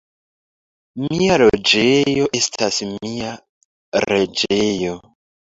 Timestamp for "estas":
2.41-2.81